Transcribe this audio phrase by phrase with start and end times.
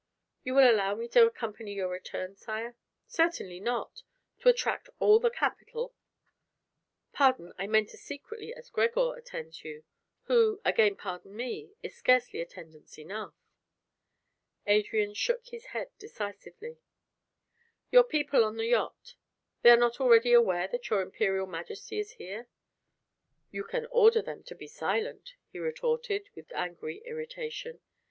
[0.43, 4.01] "You will allow me to accompany your return, sire?" "Certainly not,
[4.39, 5.93] to attract all the capital!"
[7.13, 9.83] "Pardon, I meant as secretly as Gregor attends you;
[10.23, 13.35] who again pardon me is scarcely attendance enough."
[14.65, 16.79] Adrian shook his head decisively.
[17.91, 19.13] "Your people on the yacht"
[19.61, 22.47] "They are not already aware that your Imperial Majesty is here?"
[23.51, 27.81] "You can order them to be silent," he retorted, with angry irritation.